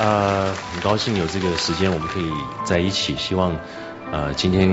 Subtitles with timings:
[0.00, 2.32] 呃，很高兴有这个时间我们可以
[2.64, 3.54] 在一起，希望
[4.10, 4.66] 呃今天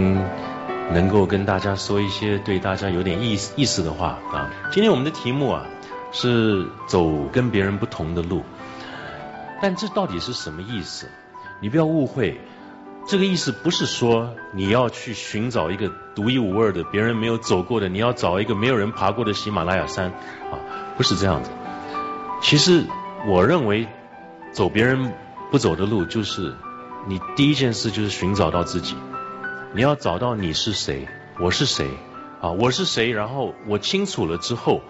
[0.94, 4.50] 能够跟大家说一些对大家有点意思意思的话啊。
[4.72, 5.66] 今天我们的题目啊
[6.14, 8.42] 是走跟别人不同的路，
[9.62, 11.10] 但这到底是什么意思？
[11.60, 12.40] 你不要误会，
[13.06, 20.56] 这个意思不是说你要去寻找一个独一无二的、别人没有走过的，你要找一个没有人爬过的喜马拉雅山啊，
[20.96, 21.52] 不是这样子。
[22.42, 22.86] 其实
[23.28, 23.90] 我认为。
[24.58, 25.14] 走别人
[25.52, 26.56] 不走的路，就是
[27.08, 28.96] 你第一件事就是寻找到自己。
[29.76, 31.08] 你要找到你是谁，
[31.40, 31.88] 我是谁
[32.42, 32.50] 啊？
[32.50, 33.12] 我是谁？
[33.12, 34.82] 然后我清楚了之后，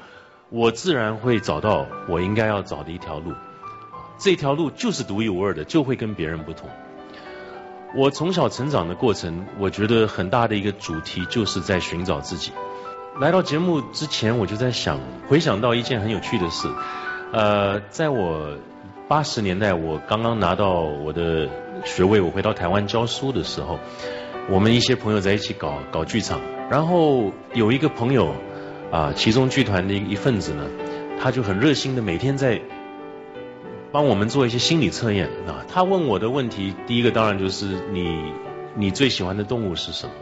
[0.49, 3.33] 我自然会找到我应该要找的一条路。
[4.17, 6.69] 这条路就是独一无二的，就会跟别人不同。
[7.93, 12.53] 我从小成长的过程，我觉得很大的一个主题就是在寻找自己。
[13.19, 16.69] 来到节目之前，我就在想，回想到一件很有趣的事，
[17.33, 18.51] 呃，在我。
[19.07, 21.47] 八十年代，我刚刚拿到我的
[21.85, 23.79] 学位，我回到台湾教书的时候，
[24.49, 28.35] 我们一些朋友在一起搞搞剧场，然后有一个朋友
[28.91, 30.67] 啊，其中剧团的一一份子呢，
[31.21, 32.59] 他就很热心的每天在
[33.93, 35.63] 帮我们做一些心理测验啊。
[35.69, 38.33] 他问我的问题，第一个当然就是你
[38.75, 40.13] 你最喜欢的动物是什么？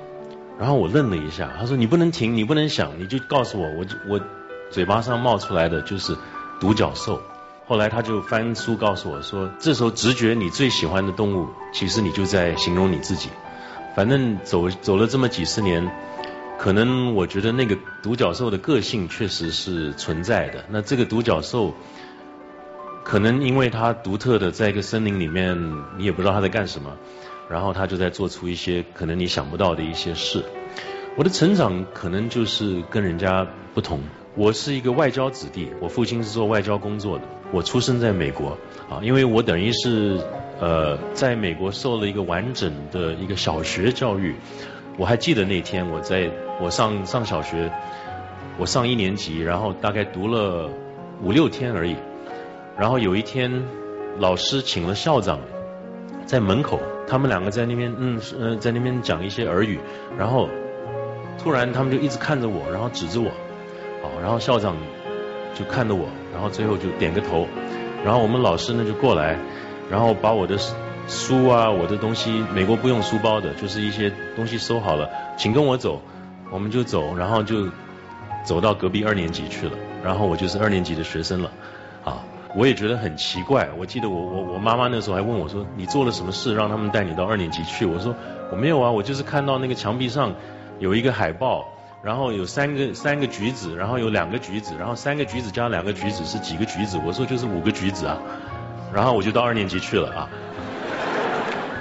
[0.60, 4.22] 然后我愣了一下，他说你不能停，你不能想，你就告诉我，我就我
[4.70, 6.16] 嘴巴上冒出来的就是
[6.60, 7.20] 独角兽。
[7.68, 13.30] 后来他就翻书告诉我说，这时候直觉你最喜欢的动物，其实你就在形容你自己。
[13.96, 15.92] 反正走走了这么几十年，
[16.60, 20.66] 可能我觉得那个独角兽的个性确实是存在的。
[20.70, 21.74] 那这个独角兽，
[23.04, 25.58] 可能因为它独特的在一个森林里面，
[25.98, 26.96] 你也不知道它在干什么，
[27.50, 30.44] 然后它就在做出一些可能你想不到的一些事。
[31.18, 34.02] 我的成长可能就是跟人家不同。
[34.36, 37.24] 我是一个外交子弟，我父亲是做外交工作的。
[37.56, 38.50] 我出生在美国，
[38.90, 40.20] 啊，因为我等于是
[40.60, 44.36] 呃在美国受了一个完整的一个小学教育。
[44.98, 46.30] 我还记得那天我在
[46.62, 47.72] 我上上小学，
[48.58, 50.70] 我上一年级，然后大概读了
[51.24, 51.96] 五六天而已。
[52.78, 53.64] 然后有一天，
[54.20, 55.40] 老师请了校长
[56.26, 56.78] 在门口，
[57.08, 59.80] 他们两个在那边嗯呃在那边讲一些耳语，
[60.18, 60.50] 然后
[61.42, 63.32] 突然他们就一直看着我，然后指着我。
[64.04, 64.76] 好然后校长
[65.56, 67.48] 就看着我，然后最后就点个头，
[68.04, 69.40] 然后我们老师呢就过来，
[69.90, 70.58] 然后把我的
[71.08, 76.02] 书啊、我的东西，美国不用书包的，就是一些东西收好了，请跟我走，
[76.52, 77.70] 我们就走，然后就
[78.44, 81.50] 走到隔壁二年级去了，然后我就是二年级的学生了，
[82.04, 82.22] 啊，
[82.56, 87.86] 我也觉得很奇怪，我记得我我我妈妈那时候还问我说，你做了什么事让他们带你到二年级去？
[87.86, 88.14] 我说
[88.52, 90.34] 我没有啊，我就是看到那个墙壁上
[90.80, 91.66] 有一个海报。
[92.06, 97.00] 然后有三个三个橘子，然后有两个橘子，然后三个橘子加两个橘子是几个橘子？
[97.04, 98.20] 我说就是五个橘子啊。
[98.94, 100.30] 然后我就到二年级去了啊。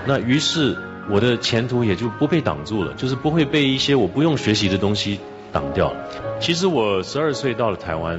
[0.06, 0.78] 那于是
[1.10, 5.20] 我的前途也就不被挡住了，就是不会被一些我不用学习的东西
[5.52, 5.92] 挡掉。
[6.40, 8.18] 其实我十二岁到了台湾，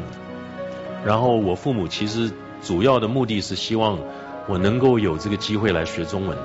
[1.03, 3.97] 然后我父母其实主要的目的是希望
[4.45, 6.37] 我能够有这个机会来学中文，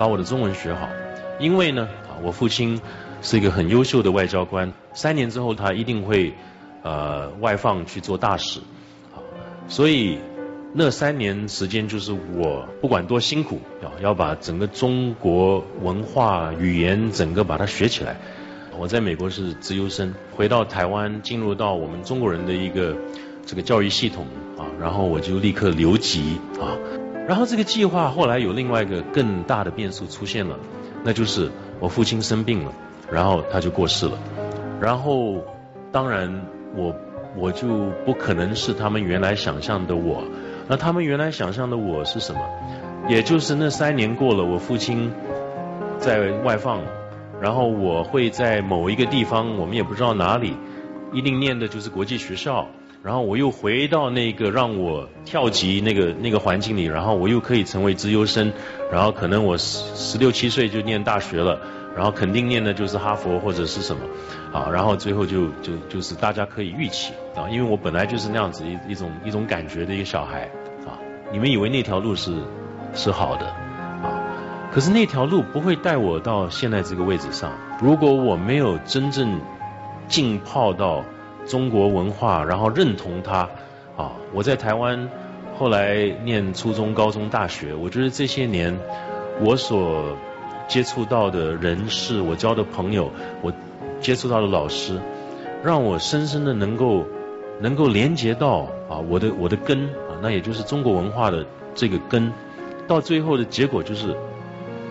[0.00, 0.88] 把我的中文学好。
[1.38, 1.88] 因为呢，
[2.24, 2.80] 我父亲。
[3.22, 6.34] 是一个很优秀的外交官，三年之后他一定会
[6.82, 8.60] 呃外放去做大使，
[9.68, 10.18] 所以
[10.72, 18.16] 那三年时间就是我不管多辛苦，要要把整个中国文化语言整个把它学起来。
[18.78, 22.94] 我在美国是自优生，回到台湾进入到我们中国人的一个
[23.46, 24.26] 这个教育系统
[24.58, 26.76] 啊，然后我就立刻留级啊，
[27.26, 30.58] 然后这个计划后来有另外一个更大的变数出现了，
[31.02, 31.50] 那就是
[31.80, 32.72] 我父亲生病了。
[33.10, 34.18] 然后他就过世了，
[34.80, 35.44] 然后
[35.92, 36.42] 当然
[36.74, 36.94] 我
[37.36, 37.66] 我就
[38.04, 40.24] 不可能是他们原来想象的我，
[40.68, 42.40] 那他们原来想象的我是什么？
[43.08, 45.12] 也就是那三年过了，我父亲
[45.98, 46.80] 在外放，
[47.40, 50.56] 然后我会在某一个地方，我们也不知道哪里，
[51.12, 52.66] 一定念的就是国际学校，
[53.04, 58.52] 然后我又回到那个让我跳级那个那个环境里，然后我又可以成为资优生，
[58.90, 61.60] 然后可能我十十六七岁就念大学了。
[61.96, 64.02] 然后肯定念的就是哈佛或者是什么，
[64.52, 70.42] 啊，然后最后就就就是大家可以预期啊，因为我本来就是那样子一一种一种感觉的一个小孩
[70.86, 71.00] 啊，
[71.32, 72.36] 你们以为那条路是
[72.94, 74.20] 是好的啊，
[74.70, 77.50] 可是那条路不会带我到现在这个位置上。
[77.80, 79.40] 如果我没有真正
[80.06, 81.02] 浸泡到
[81.46, 83.48] 中国文化，然后认同它
[83.96, 85.08] 啊，我在台湾
[85.58, 88.78] 后来念初中、高中、大学，我觉得这些年
[89.40, 90.16] 我所
[90.68, 93.10] 接触到的人事，我交的朋友，
[93.42, 93.52] 我
[94.00, 95.00] 接触到的老师，
[95.62, 97.06] 让我深深的能够
[97.60, 102.32] 能够连接到啊我的我的根啊，那也就是中国文化的这个根，
[102.86, 104.14] 到最后的结果就是，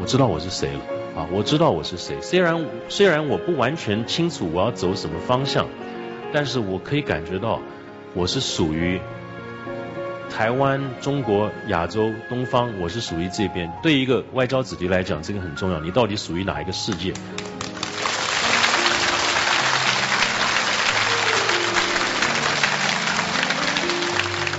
[0.01, 0.79] 我知道我是谁了
[1.21, 2.19] 啊，我知道我是谁。
[2.21, 5.67] 虽然虽然我不完全清楚我要走什么方向，
[6.33, 7.59] 但是我可以感觉到
[8.13, 8.99] 我是属于
[10.29, 13.71] 台湾、中国、亚洲、东方，我是属于这边。
[13.81, 17.13] 对一个外交子弟来讲，这个很重要，你到底属于哪一个世界？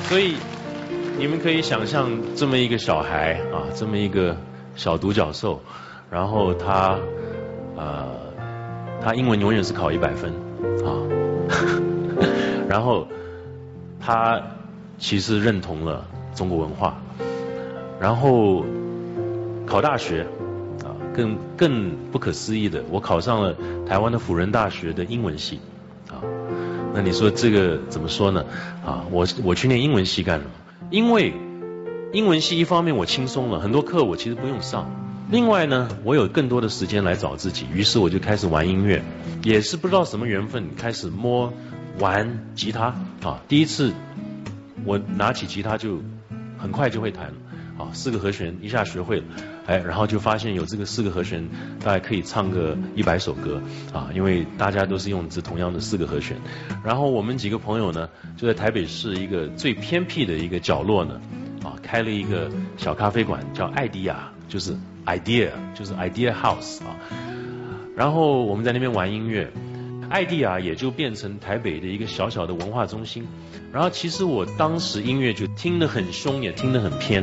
[0.09, 0.37] 所以。
[1.19, 4.37] 你们可以想象这么一个小孩啊，这么一个
[4.75, 5.63] 小独角兽，
[6.11, 6.99] 然后他
[7.75, 8.07] 呃，
[9.03, 10.31] 他英文永远是考一百分
[10.85, 10.93] 啊，
[12.69, 13.09] 然后
[13.99, 14.43] 他
[14.99, 17.01] 其实认同了中国文化，
[18.01, 18.65] 然后
[19.67, 20.27] 考大学
[20.85, 23.57] 啊，更更不可思议的，我考上了
[23.87, 25.61] 台湾的辅仁大学的英文系
[26.09, 26.23] 啊，
[26.95, 28.45] 那你说这个怎么说呢？
[28.85, 30.51] 啊，我我去念英文系干什么？
[30.91, 31.33] 因为
[32.13, 34.89] 英文系一方面我轻松了很多课我其实不用上，
[35.31, 39.03] 另外呢我有更多的时间来找自己，于是我就开始玩音乐，
[39.43, 41.53] 也是不知道什么缘分开始摸
[41.99, 42.95] 玩吉他。
[43.23, 43.93] 啊，第一次
[44.87, 46.01] 我拿起吉他就
[46.57, 47.27] 很快就会弹，
[47.77, 49.25] 啊四个和弦一下学会了，
[49.67, 51.47] 哎然后就发现有这个四个和弦
[51.85, 53.61] 大概可以唱个一百首歌
[53.93, 56.37] 啊，因为大家都是用这同样的四个和弦。
[56.85, 61.21] 然后我们几个朋友呢，就在台北市一个最偏僻的一个角落呢，
[61.65, 64.75] 啊，开了一个小咖啡馆，叫艾迪亚，就是
[65.05, 66.97] idea，就是 idea house 啊。
[67.97, 69.51] 然后我们在那边玩音乐，
[70.09, 73.27] 艾迪亚也就变成台北的一个小小的文化中心。
[73.73, 77.23] 然后其实我当时音乐就听得很凶，也听得很偏，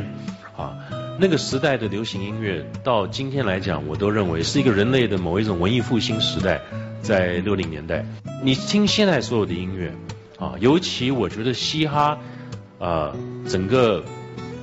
[0.58, 0.78] 啊，
[1.20, 6.62] 那个时代的流行音乐到今天来讲，我都认为是一个人类的某一种文艺复兴时代。
[7.02, 8.06] 在六零年代，
[8.42, 9.94] 你听现在所有的音乐，
[10.40, 12.18] 啊，尤其我觉得嘻哈，
[12.80, 13.14] 啊，
[13.50, 14.06] 整个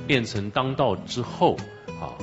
[0.07, 1.55] 变成当道之后，
[2.01, 2.17] 啊，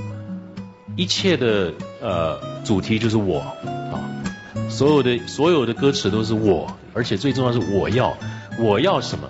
[0.97, 3.47] 一切的呃主题就是我，
[4.69, 8.17] 所有的所有的歌词都是我，而且最重要是我要
[8.59, 9.29] 我要什么，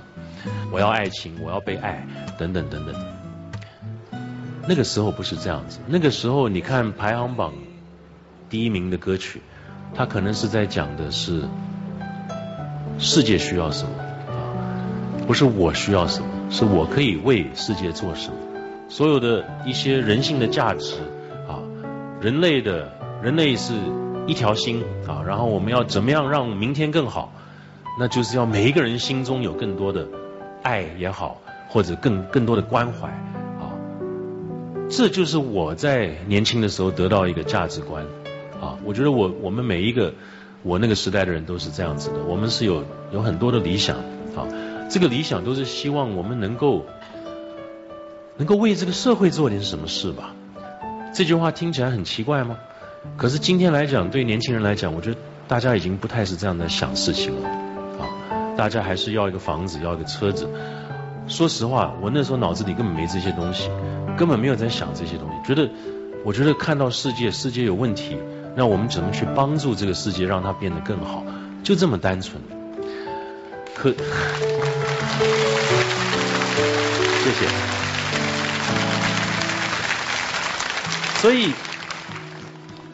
[0.73, 2.07] 我要爱情，我要被爱，
[2.39, 2.95] 等等等等。
[4.69, 7.55] 那个时候不是这样子，那个时候你看排行榜
[8.51, 9.41] 第一名的歌曲。
[9.95, 11.45] 它可能是在讲的是
[12.99, 13.91] 世界需要什么
[14.29, 14.37] 啊，
[15.27, 18.37] 不是我需要什么，是我可以为世界做什么。
[18.91, 20.97] 所有的一些人性的价值
[21.49, 21.65] 啊，
[22.21, 22.93] 人类的
[23.23, 23.73] 人类是
[24.29, 27.33] 一条心啊，然后我们要怎么样让明天更好？
[27.99, 30.07] 那就是要每一个人心中有更多的
[30.63, 33.75] 爱也好，或者更更多的关怀啊。
[34.91, 38.05] 这就是我在年轻的时候得到一个价值观。
[38.61, 40.13] 啊，我觉得我我们每一个
[40.63, 43.97] 我那个时代的人都是这样子的，我们是有有很多的理想，
[44.37, 44.47] 啊，
[44.91, 46.85] 这个理想都是希望我们能够
[48.37, 50.35] 能够为这个社会做点什么事吧。
[51.15, 52.59] 这句话听起来很奇怪吗？
[53.17, 55.17] 可是今天来讲，对年轻人来讲，我觉得
[55.47, 57.49] 大家已经不太是这样在想事情了，
[57.99, 58.07] 啊，
[58.57, 60.49] 大家还是要一个房子，要一个车子。
[61.27, 63.71] 说实话，我那时候脑子里根本没这些东西，
[64.17, 65.71] 根本没有在想这些东西，觉得
[66.25, 68.17] 我觉得看到世界，世界有问题。
[68.57, 71.23] 那我们只能去帮助这个世界，让它变得更好，
[71.63, 72.43] 就这么单纯。
[73.77, 73.93] 可，
[77.23, 77.47] 谢谢。
[81.21, 81.53] 所以，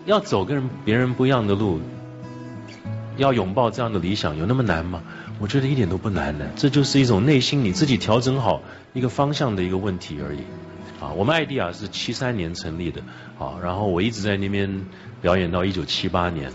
[0.05, 1.81] 要走跟别人不一样的路，
[3.17, 5.03] 要拥抱这样的理想，有那么难吗？
[5.41, 10.41] 我觉得一点都不难的，这就是一种内心你自己调整好一个方向的一个问题而已。
[11.01, 13.01] 啊，我们艾迪亚是七三年成立的，
[13.39, 14.87] 啊，然后我一直在那边
[15.21, 16.53] 表演到一九七八年，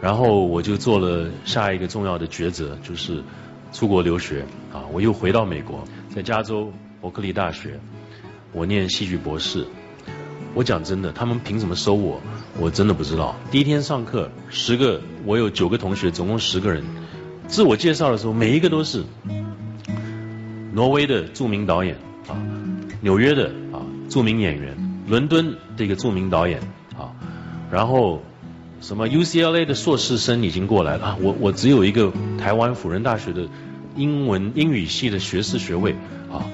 [0.00, 3.22] 然后我就做了下一个重要的抉择，就是
[3.72, 5.84] 出国留学，啊，我又回到美国，
[6.14, 7.78] 在加州伯克利大学，
[8.52, 9.66] 我念戏剧博士。
[10.54, 12.20] 我讲真的，他们凭什么收我？
[12.58, 13.36] 我真的不知道。
[13.50, 16.84] 第一天上课，十个，我有九个同学，总共十个人，
[17.48, 19.04] 自我介绍的时候，每一个都是
[20.72, 21.96] 挪威的著名导演，
[22.28, 22.36] 啊。
[23.02, 23.80] 纽约的啊
[24.10, 24.76] 著名演员，
[25.08, 26.60] 伦敦的一个著名导演
[26.98, 27.16] 啊，
[27.70, 28.20] 然后
[28.82, 33.48] 什么 UCLA 的硕士生已经过来了，我我只有一个台湾辅仁大学的
[33.96, 35.92] 英文英语系的学士学位
[36.30, 36.44] 啊，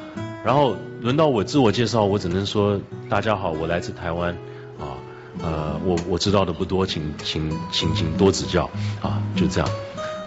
[0.46, 4.32] 然后轮到我自我介绍，我只能说大家好，我来自台湾
[4.78, 4.94] 啊，
[5.42, 8.70] 呃我我知道的不多，请请请请多指教
[9.02, 9.68] 啊，就这样，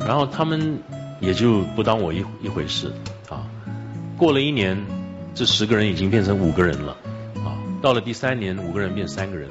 [0.05, 0.77] 然后他们
[1.21, 2.91] 也就不当我一一回事
[3.29, 3.47] 啊，
[4.17, 4.77] 过了一年。
[5.35, 6.97] 这十个人已经变成五个人了，
[7.45, 9.47] 啊，到了第三年，五个人变三个人，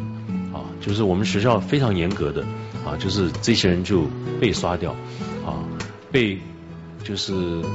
[0.52, 2.42] 啊，就是我们学校非常严格的，
[2.84, 4.02] 啊，就是这些人就
[4.38, 4.90] 被刷掉，
[5.46, 5.64] 啊，
[6.12, 6.38] 被
[7.08, 7.32] 就是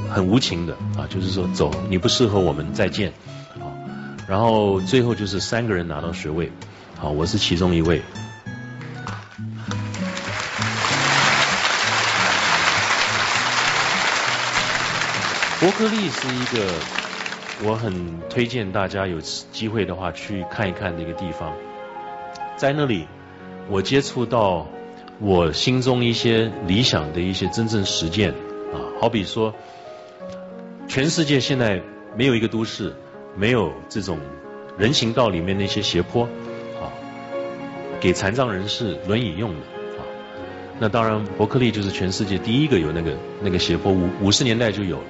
[0.08, 3.12] 很无情的，啊，就是说走，你不适合我们，再见，
[3.58, 3.66] 啊，
[4.28, 6.52] 然后最后就是三个人拿到学位，
[6.96, 8.00] 好，我是其中一位。
[15.58, 16.72] 伯克利是一个
[17.64, 21.52] 我很推荐大家有机会的话去看一看的一个地方，
[22.56, 23.08] 在那里
[23.68, 24.68] 我接触到
[25.18, 28.32] 我心中一些理想的一些真正实践，
[29.04, 29.54] 好比说，
[30.88, 31.82] 全世界现在
[32.16, 32.96] 没有一个都市
[33.36, 34.18] 没有这种
[34.78, 36.22] 人行道里面的一些斜坡
[36.80, 36.88] 啊，
[38.00, 39.60] 给残障人士轮椅用的
[39.98, 40.08] 啊，
[40.78, 45.04] 那当然伯克利就是全世界第一个有那个那个斜坡，五五十年代就有了。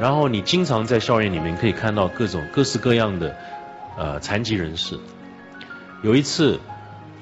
[0.00, 3.36] 然后你经常在校园里面可以看到各种各式各样的
[3.96, 4.98] 呃残疾人士。
[6.02, 6.58] 有一次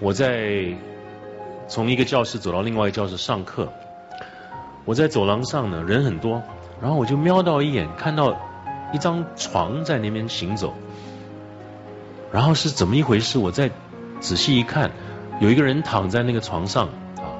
[0.00, 0.74] 我在
[1.68, 3.70] 从一个教室走到另外一个教室上课，
[4.84, 6.42] 我在走廊上呢人很多，
[6.80, 8.36] 然后我就瞄到一眼看到
[8.92, 10.74] 一张床在那边行走，
[12.32, 13.38] 然后是怎么一回事？
[13.38, 13.70] 我再
[14.20, 14.90] 仔细一看，
[15.40, 17.30] 有一个人躺在那个床上啊，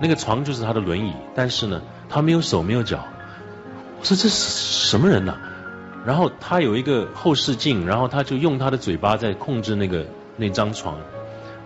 [0.00, 3.00] 那个床就是他的轮椅，但是呢他没有手没有脚。
[4.00, 5.36] 我说这是什么人呢？
[6.04, 10.04] 然后他有一个后视镜，然后他就用他的嘴巴在控制那个
[10.36, 10.98] 那张床，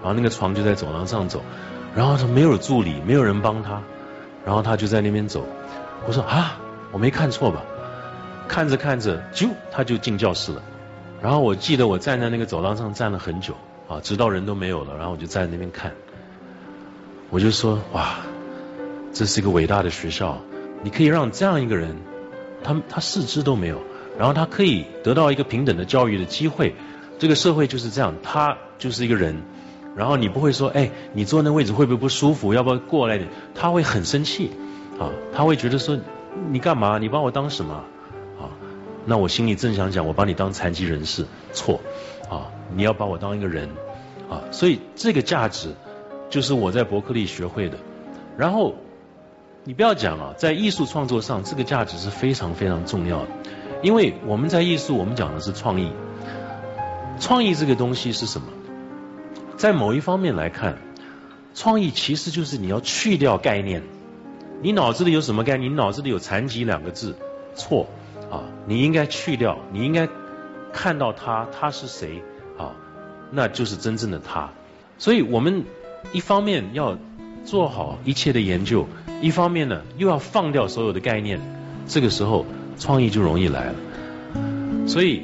[0.01, 1.43] 然后那个床就在走廊上走，
[1.97, 3.83] 然后他没有助理，没有人帮他，
[4.45, 5.47] 然后他就在那边走。
[6.07, 6.59] 我说啊，
[6.93, 7.63] 我没看错吧？
[8.47, 10.63] 看着看着，就他就进教室了。
[11.21, 13.55] 然后我记得我站在那个走廊上站了很久
[13.89, 15.93] 啊，直到人都没有了，然后我就站在那边看。
[17.31, 18.17] 我就说哇，
[19.13, 20.39] 这是一个伟大的学校，
[20.83, 21.97] 你可以让这样一个人。
[22.65, 23.81] 他他四肢都没有，
[24.19, 26.75] 然后他可以得到一个平等的教育的机会。
[27.19, 29.43] 这个社会就是这样，他就是一个人。
[29.99, 32.55] 然后你不会说，哎，你坐那位置会不会不舒服？
[32.55, 33.29] 要不要过来点？
[33.55, 34.53] 他会很生气，
[34.99, 35.99] 啊，他会觉得说，
[36.51, 36.99] 你干嘛？
[36.99, 37.75] 你把我当什么？
[38.41, 38.55] 啊，
[39.05, 41.81] 那我心里正想讲，我把你当残疾人士，错，
[42.31, 43.69] 啊，你要把我当一个人，
[44.31, 45.75] 啊，所以这个价值
[46.31, 47.77] 就是我在伯克利学会的。
[48.37, 48.75] 然后。
[49.65, 53.29] 你不要讲啊，在艺术创作上，这个价值是非常非常重要的。
[53.83, 55.93] 因为我们在艺术，我们讲的是创意。
[57.21, 58.47] 创意这个东西是什么？
[59.59, 60.79] 在某一方面来看，
[61.55, 63.83] 创意其实就是你要去掉概念。
[64.63, 65.71] 你脑子里有什么概念？
[65.71, 67.15] 你脑子里有残疾两个字，
[67.55, 67.87] 错
[68.31, 68.45] 啊！
[68.67, 70.09] 你应该去掉，你应该
[70.73, 72.23] 看到他，他是谁
[72.57, 72.73] 啊？
[73.31, 74.51] 那就是真正的他。
[74.97, 75.65] 所以我们
[76.13, 76.97] 一方面要。
[77.45, 78.87] 做好一切的研究，
[79.23, 81.41] 一方面呢又要放掉所有的概念，
[81.87, 82.45] 这个时候
[82.79, 83.75] 创意就容易来了。
[84.87, 85.23] 所以，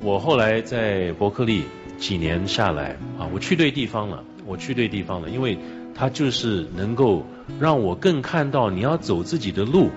[0.00, 1.64] 我后来在伯克利
[1.98, 5.58] 几年下来啊，我去对地方了，我去对地方了，因为
[5.94, 7.26] 它就是能够
[7.58, 9.90] 让我更看到你要走自己的路。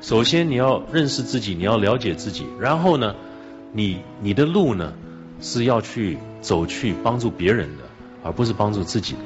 [0.00, 3.16] 首先你要认识自己，你要了解自己，然后呢，
[3.72, 4.92] 你你的路呢
[5.40, 7.84] 是要去走去帮助别人的，
[8.22, 9.16] 而不是帮助自己。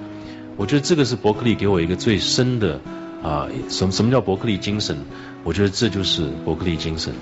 [0.57, 2.81] 我觉得这个是伯克利给我一个最深的
[3.23, 4.97] 啊，什么什么叫伯克利精神？
[5.45, 7.13] 我觉得这就是伯克利精神。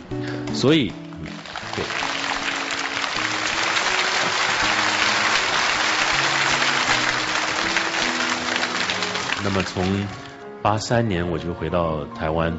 [0.55, 0.93] 所以，
[1.75, 2.10] 对。
[9.43, 10.07] 那么从
[10.63, 12.57] 八三年我就回到台湾，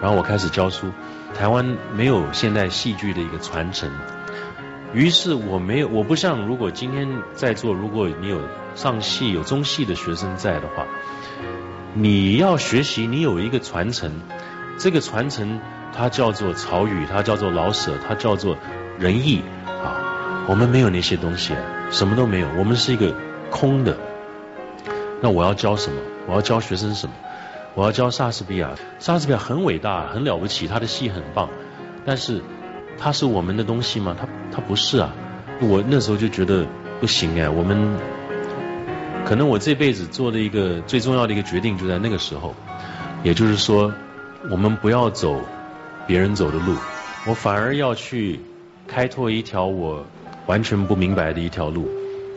[0.00, 0.92] 然后我开始教书。
[1.34, 3.90] 台湾没有现代戏剧的一个传承。
[4.92, 8.38] 于是我没有，我不像如果今天在座，如果你有
[8.74, 10.86] 上戏、有中戏的学生在的话，
[11.94, 14.20] 你要学习，你有一个传承，
[14.78, 15.60] 这个传承
[15.96, 18.58] 它叫做曹禺，它叫做老舍，它叫做
[18.98, 20.44] 仁义啊。
[20.46, 21.54] 我们没有那些东西，
[21.90, 23.14] 什么都没有，我们是一个
[23.50, 23.96] 空的。
[25.22, 25.96] 那我要教什么？
[26.26, 27.12] 我要教学生什么？
[27.74, 28.70] 我要教莎士比亚。
[28.98, 31.48] 莎士比亚很伟大，很了不起，他的戏很棒，
[32.04, 32.42] 但是。
[32.98, 34.14] 他是我们的东西吗？
[34.16, 35.12] 他他不是啊！
[35.60, 36.66] 我那时候就觉得
[37.00, 37.96] 不行哎，我们
[39.24, 42.54] 可能我这辈子做的一个最重要的一个决定就在那个时候，
[43.24, 43.92] 也就是说，
[44.50, 45.40] 我们不要走
[46.06, 46.76] 别人走的路，
[47.26, 48.38] 我反而要去
[48.86, 50.04] 开拓一条我
[50.46, 51.88] 完全不明白的一条路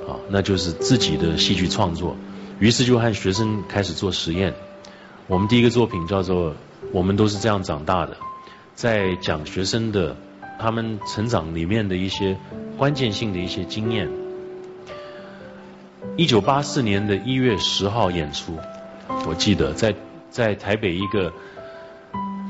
[0.08, 2.16] 啊，那就是自己的戏剧创作。
[2.60, 4.54] 于是就和学生开始做实验。
[5.28, 6.52] 我们第一个作品叫做
[6.92, 8.14] 《我们都是这样长大的》，
[8.74, 10.16] 在讲学生的。
[10.58, 12.38] 他们成长里面的一些
[12.78, 14.10] 关键性的一些经验。
[16.16, 18.58] 一九八四年的一月十号演出，
[19.28, 19.94] 我记得在
[20.30, 21.34] 在台北一个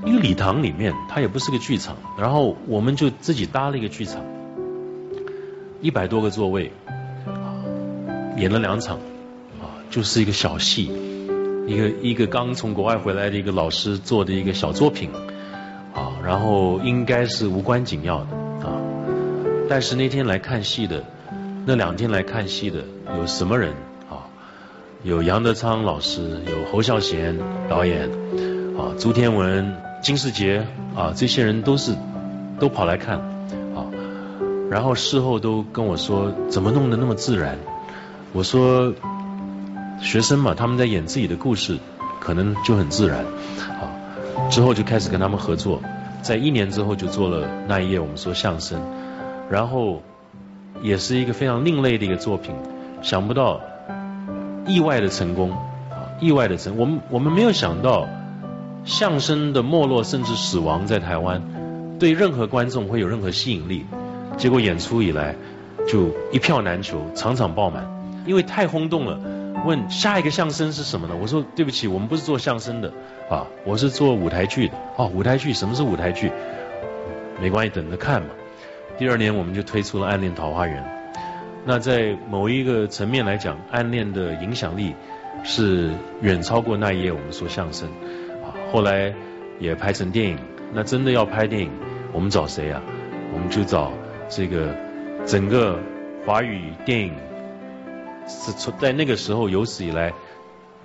[0.06, 4.24] 一个礼堂里面，它也不是个剧场，然后我们就自己搭了一个剧场，
[5.82, 6.72] 一百多个座位，
[8.38, 9.00] 演了两场，
[9.96, 10.92] 就是一个小戏，
[11.66, 15.10] 一个一个刚从国外回来的一个老师做的一个小作品。
[15.94, 18.76] 啊然后应该是无关紧要的啊，
[19.70, 21.02] 但是那天来看戏的，
[21.66, 22.84] 那两天来看戏的
[23.18, 23.72] 有什么人
[24.10, 24.28] 啊？
[25.04, 28.10] 有杨德昌老师，有侯孝贤导演，
[28.78, 31.96] 啊，朱天文、金世杰啊，这些人都是
[32.60, 33.20] 都跑来看，
[33.74, 33.88] 啊，
[34.70, 37.58] 然后事后都跟我说，怎么弄得那么自然？
[38.34, 38.94] 我说，
[40.02, 41.78] 学生嘛，他们在演自己的故事，
[42.20, 43.26] 可能就很自然，
[43.60, 43.90] 啊，
[44.50, 45.82] 之后就开始跟他们合作。
[46.22, 48.82] 在一年之后就做了那一页，我们说相声，
[49.50, 50.02] 然后
[50.82, 52.56] 也是一个非常另类的一个作品，
[53.02, 53.62] 想不到
[54.66, 58.08] 意外的成功啊，意外的成，我们我们没有想到
[58.86, 61.42] 相声的没落甚至死亡在台湾
[62.00, 63.86] 对任何观众会有任何吸引力，
[64.36, 65.36] 结果演出以来
[65.88, 67.86] 就一票难求，场场爆满，
[68.26, 69.20] 因为太轰动了。
[69.66, 71.16] 问下一个相声是什么呢？
[71.20, 72.94] 我说对不起，我们不是做相声的
[73.30, 74.76] 啊，我是做舞台剧的。
[74.96, 76.32] 哦，舞台剧，什么是舞台剧？
[77.42, 78.30] 没关系，等着看嘛。
[78.98, 80.84] 第二年我们就推出了《暗恋桃花源》。
[81.66, 84.94] 那在某一个层面来讲，《暗恋》的影响力
[85.44, 85.90] 是
[86.22, 87.90] 远超过那一页我们说相声
[88.44, 88.54] 啊。
[88.72, 89.12] 后来
[89.60, 90.38] 也拍成电影。
[90.74, 91.72] 那真的要拍电影，
[92.14, 92.82] 我们找谁啊？
[93.34, 93.92] 我们就找
[94.30, 94.76] 这个
[95.26, 95.80] 整个
[96.26, 97.14] 华语电影。
[98.28, 100.14] 是从在那个时候有史以来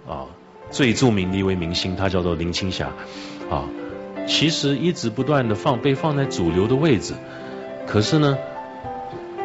[0.06, 0.26] 啊
[0.70, 2.92] 最著名的一位明星，他叫做林青霞
[3.50, 3.64] 啊。
[4.26, 7.14] 其实一直不断的放被放在主流的位置，
[7.86, 8.38] 可是呢，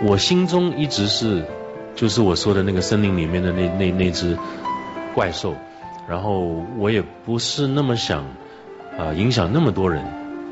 [0.04, 1.44] 我心中一直是
[1.96, 4.38] 就是我说的那个森林里面的那那那只
[5.16, 5.56] 怪兽，
[6.08, 8.26] 然后我也不是那么想
[9.00, 10.04] 啊影响那么多人，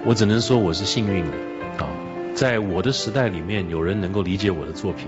[0.06, 1.32] 我只能说我是幸运的
[1.78, 1.90] 啊，
[2.34, 5.08] 在我的时代里面有人能够理解我的作品。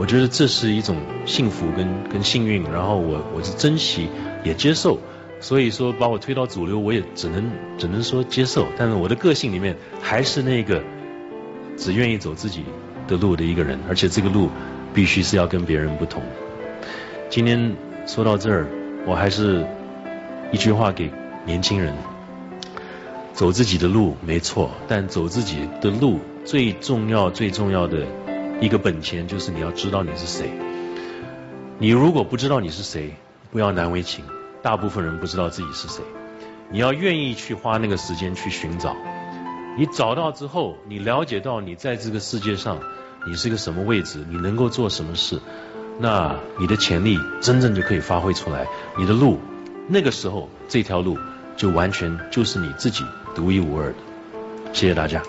[0.00, 4.08] 我觉得这是一种幸福跟跟幸运，然后我我是珍惜
[4.42, 4.98] 也接受，
[5.40, 8.66] 所以说把我推到主流，我也只能只能说接受。
[8.78, 10.82] 但是我的个性里面还是那个
[11.76, 12.64] 只愿意走自己
[13.06, 14.48] 的路的一个人，而且这个路
[14.94, 16.22] 必须是要跟别人不同。
[17.28, 18.66] 今天说到这儿，
[19.06, 19.66] 我还是
[20.50, 21.10] 一句话给
[21.44, 21.94] 年轻人：
[23.34, 27.98] 走自己的路没错，但走自己的路最重要最重要的。
[28.60, 30.50] 一个本钱就是你要知道你是谁。
[31.78, 33.14] 你如果不知道你是谁，
[33.50, 34.24] 不要难为情。
[34.62, 36.02] 大部分人不知道自己是谁，
[36.70, 38.94] 你要愿意去花那个时间去寻找。
[39.78, 42.78] 你找到之后，你了解到你在这个世界上
[43.26, 45.40] 你是个什么位置，你能够做什么事，
[45.98, 48.66] 那你的潜力真正就可以发挥出来。
[48.98, 49.40] 你的路，
[49.88, 51.16] 那个时候这条路
[51.56, 53.96] 就完全就是你自己独一无二的。
[54.74, 55.22] 谢谢大家。